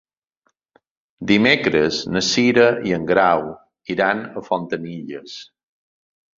Dimecres 1.31 1.99
na 2.15 2.23
Cira 2.29 2.65
i 2.93 2.97
en 2.99 3.07
Grau 3.13 3.47
iran 3.97 4.25
a 4.43 4.47
Fontanilles. 4.51 5.41